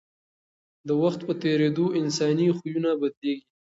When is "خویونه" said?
2.57-2.89